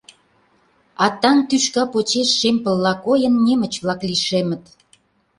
А 1.03 1.05
танк 1.21 1.41
тӱшка 1.49 1.83
почеш, 1.93 2.29
шем 2.39 2.57
пылла 2.63 2.93
койын, 3.05 3.35
немыч-влак 3.45 4.01
лишемыт. 4.09 4.63